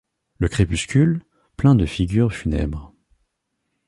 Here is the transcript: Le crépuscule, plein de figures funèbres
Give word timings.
Le 0.39 0.47
crépuscule, 0.47 1.21
plein 1.57 1.75
de 1.75 1.85
figures 1.85 2.33
funèbres 2.33 2.95